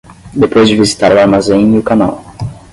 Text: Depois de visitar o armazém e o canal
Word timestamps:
Depois 0.33 0.67
de 0.67 0.75
visitar 0.75 1.13
o 1.15 1.19
armazém 1.19 1.75
e 1.75 1.77
o 1.77 1.83
canal 1.83 2.23